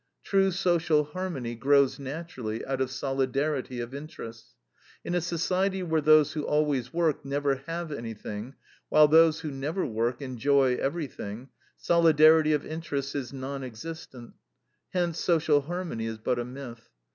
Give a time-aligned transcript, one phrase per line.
[0.23, 4.55] True social harmony grows naturally out of solidarity of interests.
[5.05, 8.55] In a society where those who always work never have anything,
[8.89, 14.33] while those who never work enjoy everything, solidarity of interests is non existent;
[14.89, 16.89] hence social harmony is but a myth.